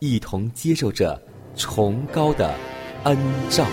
[0.00, 1.20] 一同接受着
[1.54, 2.54] 崇高的
[3.04, 3.16] 恩
[3.50, 3.66] 照。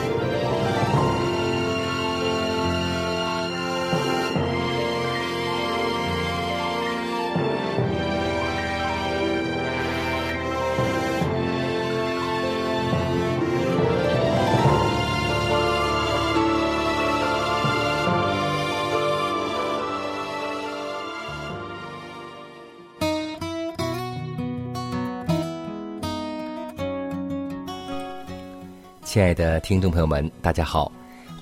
[29.37, 30.91] 的听众朋友们，大家好，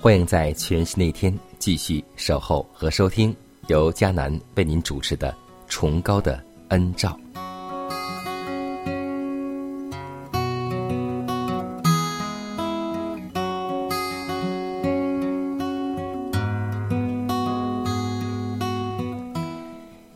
[0.02, 3.34] 欢迎在全新的一天继续守候和收听
[3.68, 5.32] 由迦南为您主持的
[5.66, 7.18] 《崇高的恩照》。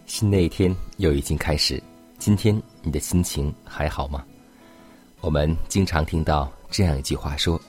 [0.04, 1.82] 新的一天又已经开始，
[2.18, 4.22] 今天你的心情还好吗？
[5.22, 7.60] 我们经常听到这样一句话说：“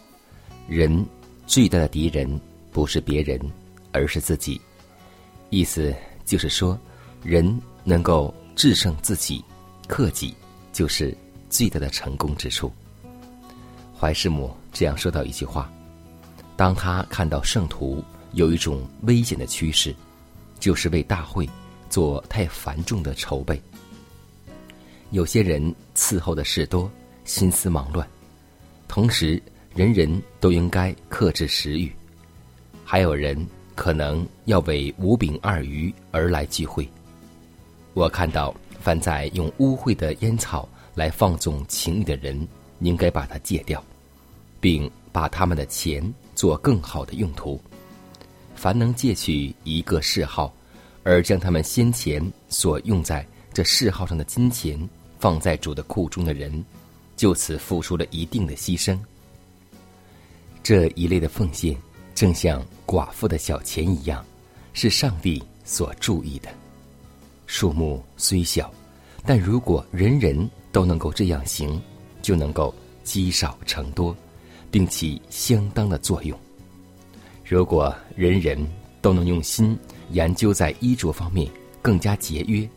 [0.68, 1.06] 人
[1.46, 2.40] 最大的敌人
[2.72, 3.40] 不是别人，
[3.92, 4.60] 而是自己。”
[5.50, 5.94] 意思
[6.26, 6.80] 就是说，
[7.24, 9.44] 人能够制胜自己、
[9.88, 10.34] 克己，
[10.72, 11.16] 就是
[11.50, 12.72] 最大的成功之处。
[14.00, 15.72] 怀世母这样说到一句话
[16.56, 19.94] ：“当他看到圣徒有一种危险的趋势，
[20.60, 21.50] 就是为大会
[21.90, 23.62] 做太繁重的筹备。
[25.10, 26.90] 有些人伺候的事多。”
[27.24, 28.06] 心思忙乱，
[28.88, 29.42] 同时
[29.74, 31.92] 人人都应该克制食欲。
[32.84, 36.88] 还有人可能要为五饼二鱼而来聚会。
[37.94, 42.48] 我看到，凡在用污秽的烟草来放纵情欲的人，
[42.80, 43.82] 应该把它戒掉，
[44.60, 47.60] 并把他们的钱做更好的用途。
[48.56, 50.54] 凡能借取一个嗜好，
[51.04, 54.78] 而将他们先前所用在这嗜好上的金钱
[55.18, 56.64] 放在主的库中的人。
[57.18, 58.98] 就此付出了一定的牺牲。
[60.64, 61.76] 这一类的奉献，
[62.14, 64.26] 正像寡妇的小钱一样，
[64.74, 66.50] 是上帝所注意的。
[67.48, 68.72] 数目虽小，
[69.26, 71.82] 但如果人人都能够这样行，
[72.22, 72.74] 就能够
[73.04, 74.16] 积少成多，
[74.70, 76.38] 并起相当的作用。
[77.44, 78.66] 如果人人
[79.02, 79.78] 都能用心
[80.12, 81.52] 研究在衣着方面
[81.82, 82.70] 更加节约，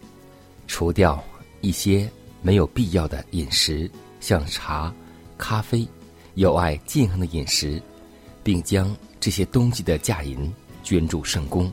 [0.67, 1.23] 除掉
[1.61, 2.11] 一些
[2.43, 3.91] 没有必要的饮食。
[4.21, 4.91] 像茶、
[5.37, 5.87] 咖啡，
[6.35, 7.81] 有爱健康的饮食，
[8.43, 10.53] 并将这些东西的价银
[10.83, 11.73] 捐助圣公，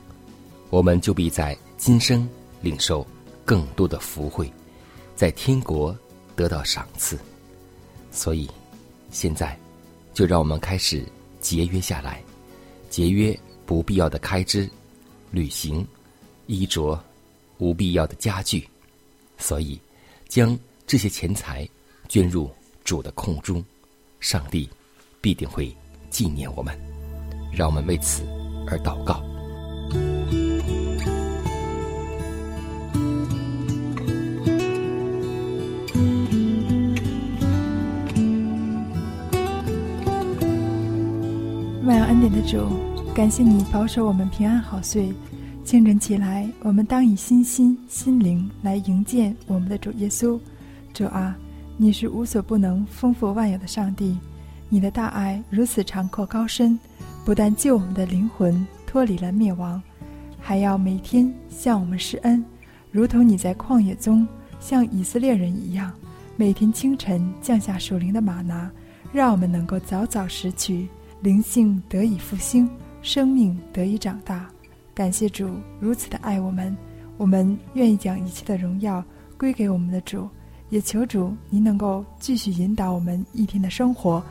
[0.69, 2.27] 我们就必在今生
[2.61, 3.05] 领受
[3.43, 4.51] 更多的福惠，
[5.15, 5.97] 在天国
[6.35, 7.17] 得到赏赐。
[8.11, 8.49] 所以，
[9.09, 9.57] 现在
[10.13, 11.05] 就让我们开始
[11.39, 12.21] 节约下来，
[12.89, 14.69] 节约不必要的开支、
[15.31, 15.85] 旅行、
[16.47, 17.01] 衣着、
[17.57, 18.67] 无必要的家具。
[19.37, 19.79] 所以，
[20.27, 21.67] 将这些钱财。
[22.09, 22.51] 捐入
[22.83, 23.63] 主的空中，
[24.21, 24.69] 上帝
[25.19, 25.75] 必定会
[26.09, 26.73] 纪念我们。
[27.51, 28.23] 让我们为此
[28.65, 29.21] 而祷告。
[41.83, 42.69] 万有恩典的主，
[43.13, 45.11] 感谢你保守我们平安好睡。
[45.65, 50.39] 清晨起来，我们当以心心心灵来迎接我们的主耶稣。
[50.93, 51.35] 主啊。
[51.81, 54.15] 你是无所不能、丰富万有的上帝，
[54.69, 56.77] 你的大爱如此长阔高深，
[57.25, 59.81] 不但救我们的灵魂脱离了灭亡，
[60.39, 62.45] 还要每天向我们施恩，
[62.91, 64.27] 如同你在旷野中
[64.59, 65.91] 像以色列人一样，
[66.35, 68.69] 每天清晨降下属灵的玛拿，
[69.11, 70.87] 让我们能够早早拾取，
[71.21, 72.69] 灵性得以复兴，
[73.01, 74.47] 生命得以长大。
[74.93, 75.49] 感谢主
[75.79, 76.77] 如此的爱我们，
[77.17, 79.03] 我们愿意将一切的荣耀
[79.35, 80.29] 归给我们的主。
[80.71, 84.23] 也求主您能够继续引导我们一天的生活，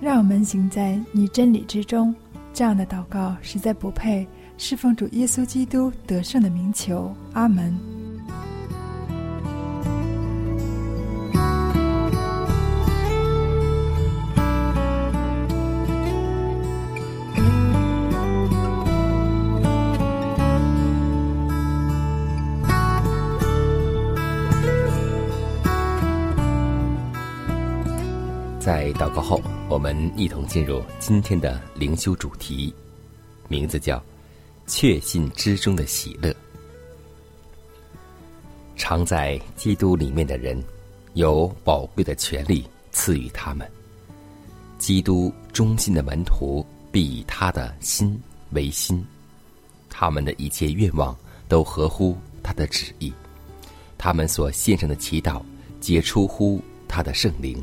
[0.00, 2.14] 让我们行在你真理之中。
[2.52, 4.26] 这样的祷告实在不配，
[4.58, 7.14] 侍奉主耶稣基督得胜的名求。
[7.32, 8.03] 阿门。
[28.64, 32.74] 在祷告后，我们一同进入今天的灵修主题，
[33.46, 34.02] 名字叫
[34.66, 36.34] “确信之中的喜乐”。
[38.74, 40.64] 常在基督里面的人，
[41.12, 43.70] 有宝贵的权利赐予他们。
[44.78, 48.18] 基督忠心的门徒必以他的心
[48.52, 49.04] 为心，
[49.90, 51.14] 他们的一切愿望
[51.48, 53.12] 都合乎他的旨意，
[53.98, 55.42] 他们所献上的祈祷
[55.80, 57.62] 皆出乎他的圣灵。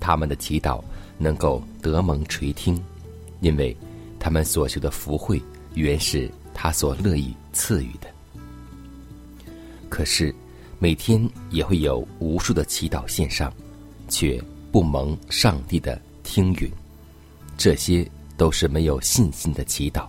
[0.00, 0.82] 他们的祈祷
[1.18, 2.82] 能够得蒙垂听，
[3.40, 3.76] 因为
[4.18, 5.40] 他们所求的福惠
[5.74, 8.08] 原是他所乐意赐予的。
[9.88, 10.34] 可是
[10.78, 13.52] 每天也会有无数的祈祷献上，
[14.08, 16.70] 却不蒙上帝的听允，
[17.56, 20.06] 这些都是没有信心的祈祷。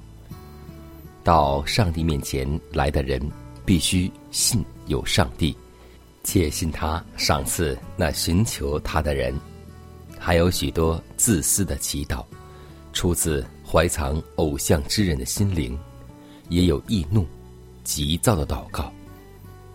[1.24, 3.22] 到上帝面前来的人，
[3.66, 5.56] 必须信有上帝，
[6.24, 9.34] 且信他赏赐那寻求他的人。
[10.20, 12.24] 还有许多自私的祈祷，
[12.94, 15.76] 出自怀藏偶像之人的心灵；
[16.50, 17.26] 也有易怒、
[17.84, 18.94] 急躁的祷告，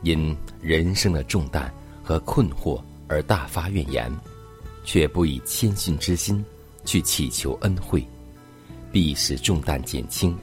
[0.03, 4.13] 因人生的重担和困惑而大发怨言，
[4.85, 6.45] 却不以谦逊之心
[6.85, 8.07] 去祈求恩惠，
[8.93, 10.37] 必使重担减轻。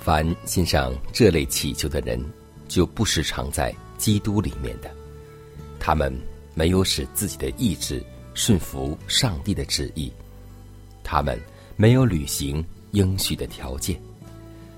[0.00, 2.22] 凡欣赏这类祈求的人，
[2.68, 4.90] 就不时常在基督里面的，
[5.78, 6.12] 他们
[6.54, 8.04] 没有使自己的意志。
[8.36, 10.12] 顺服上帝的旨意，
[11.02, 11.40] 他们
[11.74, 12.62] 没有履行
[12.92, 13.98] 应许的条件，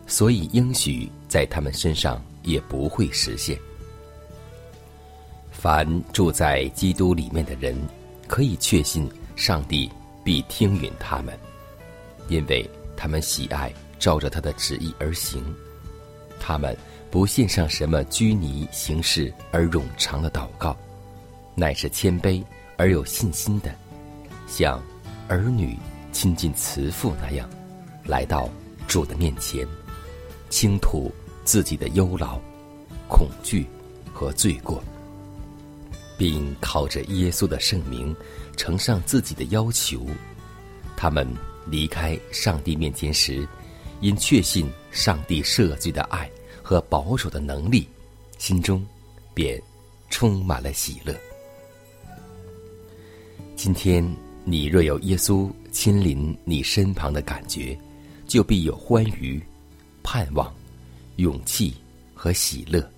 [0.06, 3.58] 所以应许在他们身上也不会实现。
[5.50, 7.76] 凡住在基督里面的人，
[8.28, 9.90] 可以确信上帝
[10.22, 11.36] 必听允他们，
[12.28, 12.64] 因为
[12.96, 15.44] 他们喜爱照着他的旨意而行。
[16.38, 16.76] 他们
[17.10, 20.76] 不献上什么拘泥行事而冗长的祷告，
[21.56, 22.40] 乃是谦卑。
[22.78, 23.74] 而有信心的，
[24.46, 24.80] 像
[25.26, 25.76] 儿女
[26.12, 27.50] 亲近慈父那样，
[28.04, 28.48] 来到
[28.86, 29.66] 主的面前，
[30.48, 31.12] 倾吐
[31.44, 32.40] 自己的忧劳、
[33.08, 33.66] 恐惧
[34.12, 34.80] 和罪过，
[36.16, 38.14] 并靠着耶稣的圣名
[38.56, 40.06] 呈上自己的要求。
[40.96, 41.26] 他们
[41.66, 43.46] 离开上帝面前时，
[44.00, 46.30] 因确信上帝赦罪的爱
[46.62, 47.88] 和保守的能力，
[48.38, 48.86] 心中
[49.34, 49.60] 便
[50.10, 51.12] 充满了喜乐。
[53.58, 54.08] 今天，
[54.44, 57.76] 你若有耶稣亲临你身旁的感觉，
[58.24, 59.42] 就必有欢愉、
[60.00, 60.54] 盼望、
[61.16, 61.74] 勇气
[62.14, 62.88] 和喜乐。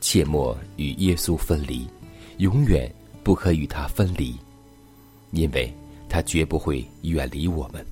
[0.00, 1.86] 切莫与耶稣分离，
[2.38, 2.90] 永远
[3.22, 4.34] 不可与他分离，
[5.32, 5.70] 因为
[6.08, 7.84] 他绝不会远离我们。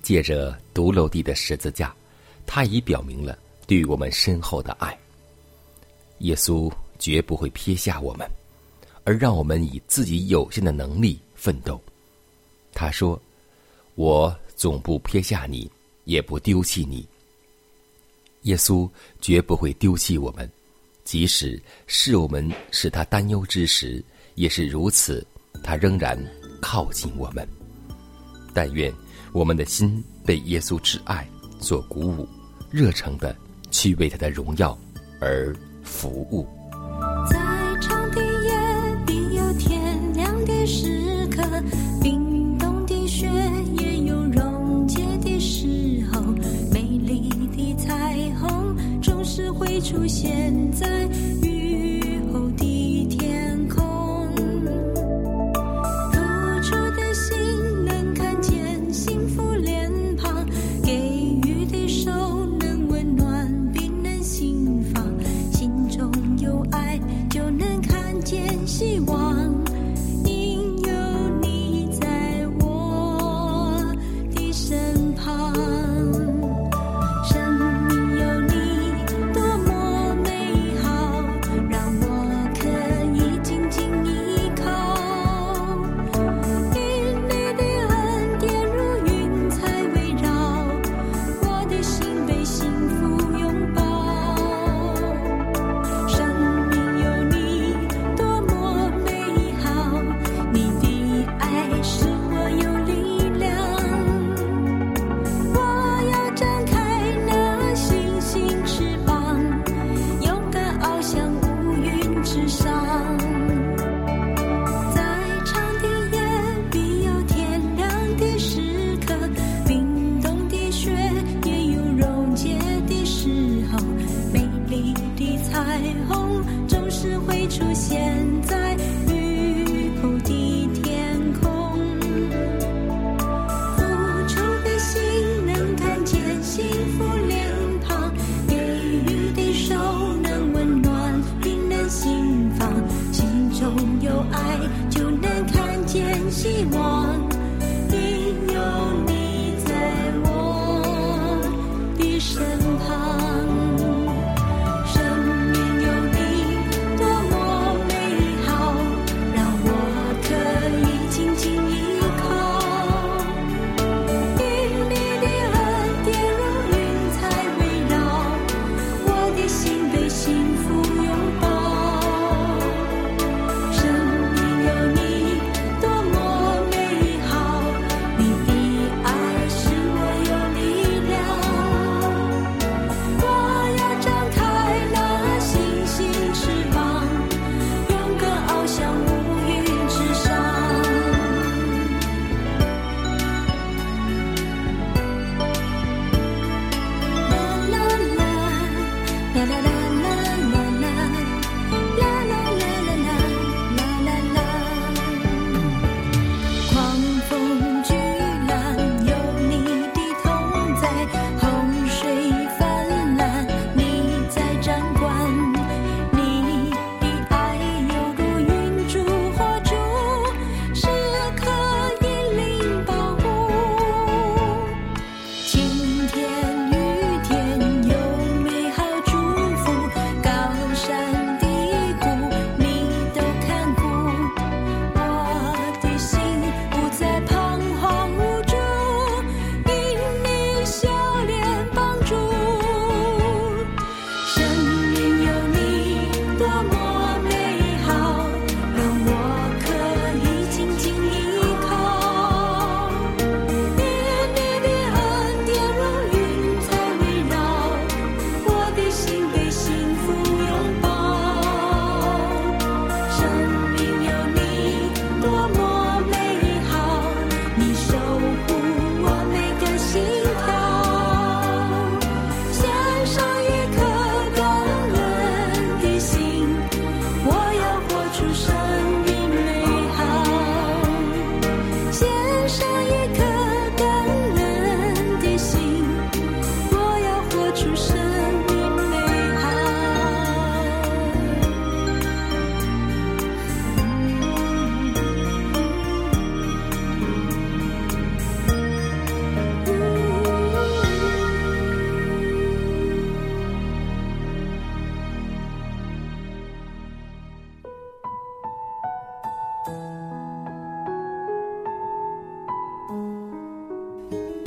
[0.00, 1.94] 借着独楼地的十字架，
[2.46, 4.98] 他已表明了对我们深厚的爱。
[6.20, 8.26] 耶稣绝不会撇下我们。
[9.10, 11.82] 而让我们以自己有限的能力奋斗。
[12.72, 13.20] 他说
[13.96, 15.68] ：“我总不撇下你，
[16.04, 17.04] 也不丢弃你。”
[18.42, 18.88] 耶稣
[19.20, 20.48] 绝不会丢弃我们，
[21.02, 24.00] 即使是我们使他担忧之时，
[24.36, 25.26] 也是如此。
[25.60, 26.16] 他仍然
[26.62, 27.44] 靠近我们。
[28.54, 28.94] 但愿
[29.32, 32.28] 我们的心被耶稣之爱所鼓舞，
[32.70, 33.36] 热诚的
[33.72, 34.78] 去为他的荣耀
[35.20, 35.52] 而
[35.82, 36.46] 服务。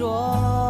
[0.00, 0.69] 说，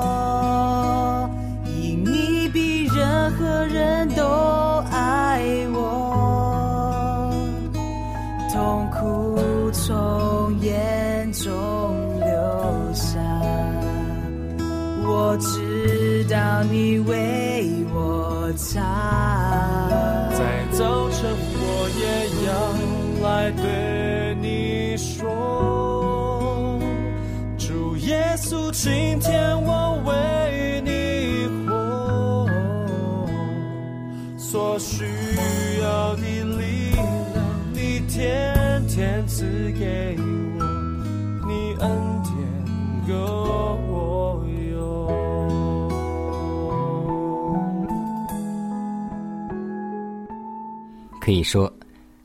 [51.30, 51.72] 可以说，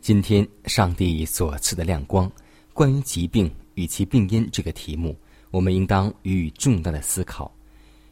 [0.02, 2.28] 今天上帝所赐的亮光，
[2.74, 5.16] 关于疾病与其病因这个题目，
[5.52, 7.56] 我们应当予以重大的思考，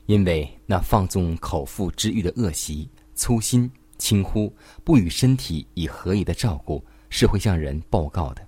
[0.05, 8.47] 因为那放纵口腹之欲的恶习、粗心、轻忽、不与身体以合宜的照顾，是会向人报告的。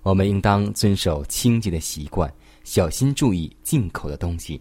[0.00, 2.32] 我们应当遵守清洁的习惯，
[2.64, 4.58] 小心注意进口的东西。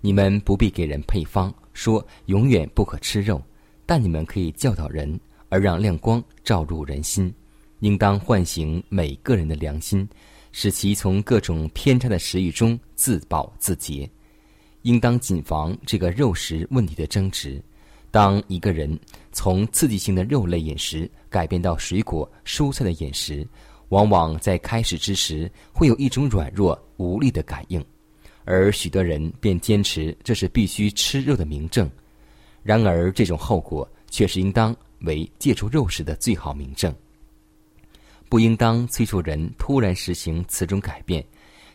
[0.00, 3.42] 你们不必给人配方，说永远不可吃肉，
[3.84, 7.32] 但你们可以教导人，而让亮光照入人心。
[7.80, 10.08] 应当唤醒每个人的良心，
[10.50, 14.08] 使其从各种偏差的食欲中自保自洁。
[14.82, 17.62] 应当谨防这个肉食问题的争执。
[18.10, 18.98] 当一个人
[19.32, 23.46] 从刺激性的肉类饮食改变到水果、蔬菜的饮食，
[23.88, 27.84] 往往在开始之时会有一种软弱无力的感应，
[28.44, 31.90] 而许多人便坚持这是必须吃肉的明证。
[32.62, 36.94] 然而，这种后果却是应当为戒除肉食的最好明证。
[38.28, 41.24] 不应当催促人突然实行此种改变，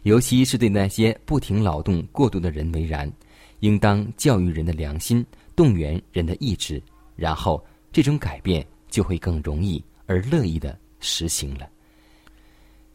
[0.04, 3.12] 尤其是对那些不停劳动过度的人为然。
[3.60, 5.24] 应当教育人的良心，
[5.56, 6.82] 动员人的意志，
[7.16, 11.70] 然后这种改变就会更容易而乐意的实行了。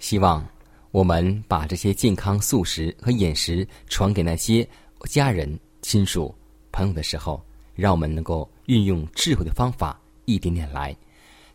[0.00, 0.44] 希望
[0.90, 4.68] 我们把这些健康素食和饮食传给那些
[5.04, 6.34] 家人、亲属、
[6.72, 7.40] 朋友的时候，
[7.76, 10.94] 让我们能够运用智慧的方法，一点点来，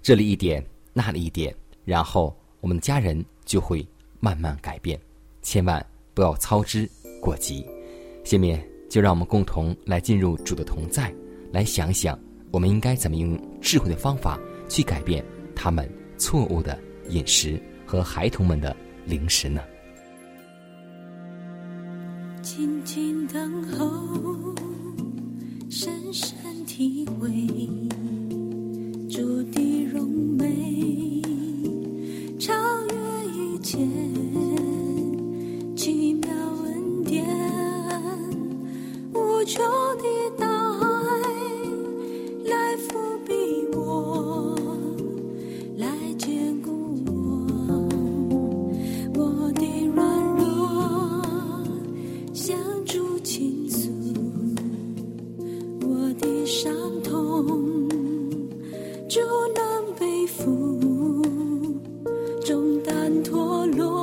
[0.02, 1.56] 这里一点，那里一点。
[1.86, 3.86] 然后，我们的家人就会
[4.20, 5.00] 慢慢改变，
[5.42, 6.90] 千万不要操之
[7.22, 7.66] 过急。
[8.24, 11.14] 下面就让我们共同来进入主的同在，
[11.52, 12.18] 来想想
[12.52, 15.24] 我们应该怎么用智慧的方法去改变
[15.56, 16.80] 他们错误的
[17.10, 19.62] 饮食和孩童们的零食呢？
[22.42, 24.56] 静静等候，
[25.70, 27.30] 深深体会
[30.42, 31.22] 为。
[32.40, 32.52] 超
[32.88, 32.96] 越
[33.28, 33.78] 一切
[35.76, 36.30] 奇妙
[36.66, 37.24] 恩典，
[39.14, 39.64] 无穷
[39.98, 40.21] 的
[63.24, 64.01] 脱落，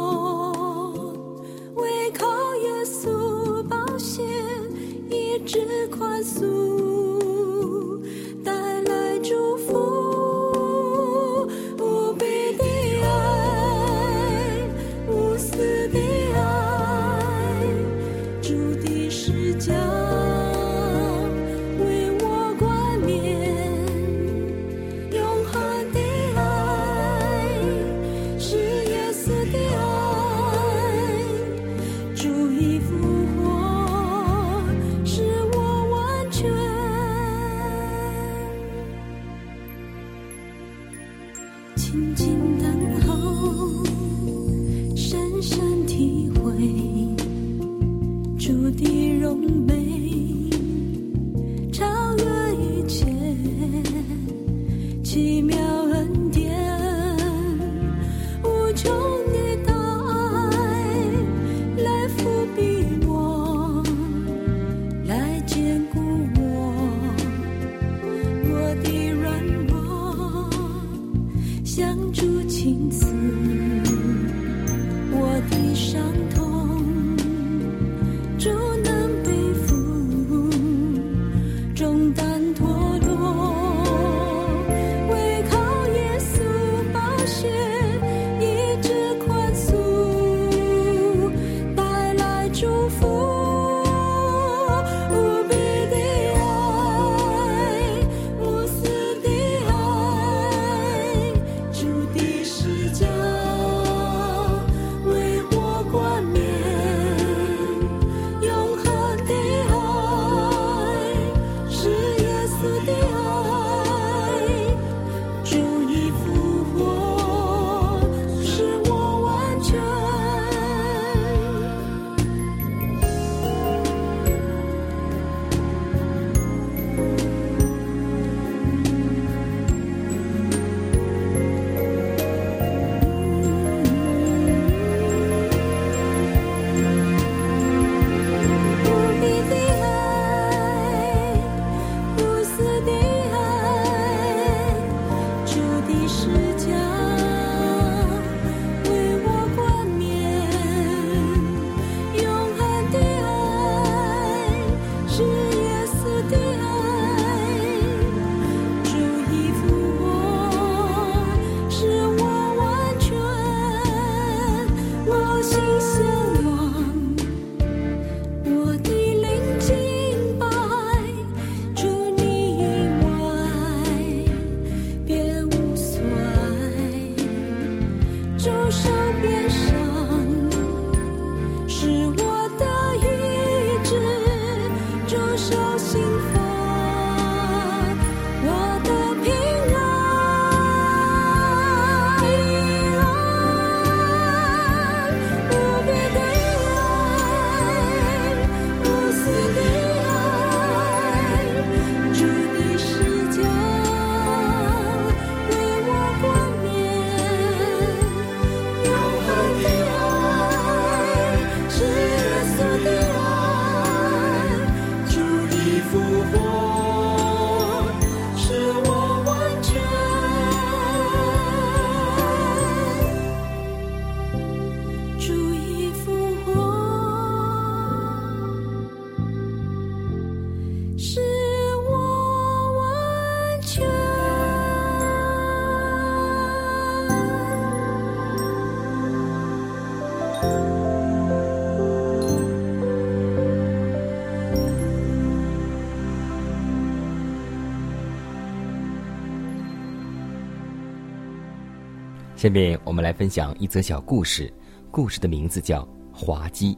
[252.39, 254.49] 下面我们来分享一则小故事，
[254.93, 255.83] 故事的名字叫
[256.15, 256.73] 《滑稽》。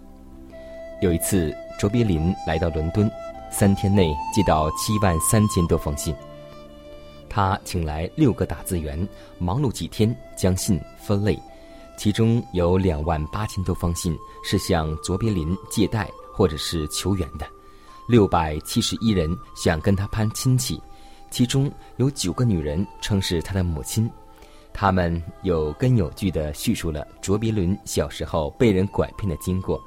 [1.03, 3.11] 有一次，卓别林来到伦敦，
[3.51, 6.17] 三天内接到七万三千多封信。
[7.29, 9.07] 他请来六个打字员，
[9.39, 11.39] 忙碌几天将信分类，
[11.95, 17.47] 其中有两万八千多封信是向卓别林借贷或者是求援的，
[18.09, 20.81] 六百七十一人想跟他攀亲戚，
[21.31, 24.11] 其中有九个女人称是他的母亲，
[24.73, 29.81] 他们有根有据的叙述了卓别林小时候被人拐骗的经过，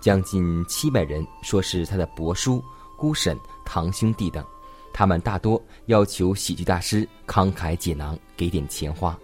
[0.00, 2.62] 将近七百人说是他的伯叔、
[2.96, 4.44] 姑婶、堂兄弟等。
[4.92, 9.18] 他们大多要求喜剧大师慷慨解囊，给点钱花。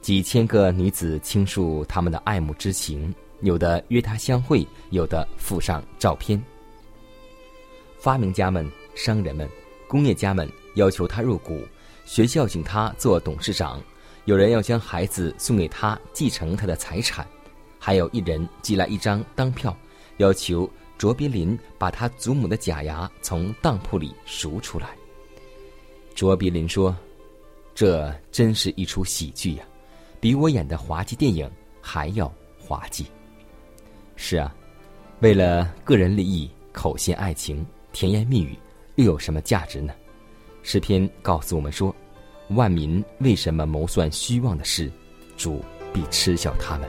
[0.00, 6.40] 几千个女子倾诉他们的爱慕之情，有的约他相会，有的附上照片。
[7.98, 9.48] 发明家们、商人们、
[9.88, 11.66] 工业家们要求他入股，
[12.04, 13.82] 学校请他做董事长，
[14.28, 17.26] 有人要将孩子送给他继承他的财产，
[17.78, 19.74] 还有一人寄来一张当票，
[20.18, 20.70] 要求。
[20.98, 24.88] 卓别林把他祖母的假牙从当铺里赎出来。
[26.12, 26.94] 卓别林说
[27.72, 29.64] ：“这真是一出喜剧呀，
[30.20, 31.48] 比我演的滑稽电影
[31.80, 33.06] 还要滑稽。”
[34.16, 34.52] 是啊，
[35.20, 38.58] 为了个人利益，口陷爱情，甜言蜜语，
[38.96, 39.94] 又有什么价值呢？
[40.64, 41.94] 诗篇告诉我们说
[42.50, 44.90] ：“万民为什么谋算虚妄的事，
[45.36, 46.88] 主必嗤笑他们。”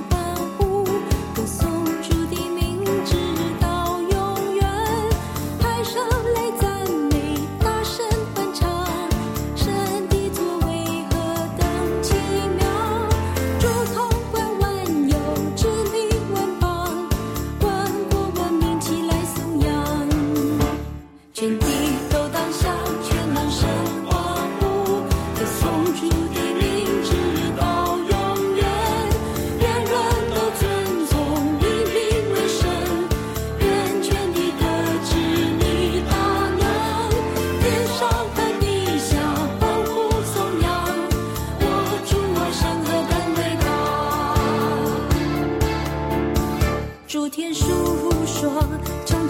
[48.41, 49.20] 说。